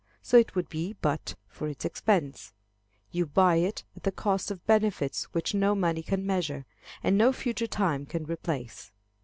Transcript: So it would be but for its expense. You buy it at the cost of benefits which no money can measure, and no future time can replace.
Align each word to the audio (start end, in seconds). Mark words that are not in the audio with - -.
So 0.23 0.35
it 0.37 0.55
would 0.55 0.67
be 0.67 0.93
but 0.99 1.35
for 1.47 1.67
its 1.67 1.85
expense. 1.85 2.53
You 3.11 3.27
buy 3.27 3.57
it 3.57 3.83
at 3.95 4.01
the 4.01 4.11
cost 4.11 4.49
of 4.49 4.65
benefits 4.65 5.25
which 5.25 5.53
no 5.53 5.75
money 5.75 6.01
can 6.01 6.25
measure, 6.25 6.65
and 7.03 7.19
no 7.19 7.31
future 7.31 7.67
time 7.67 8.07
can 8.07 8.25
replace. 8.25 8.89